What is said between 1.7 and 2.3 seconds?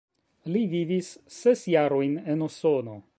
jarojn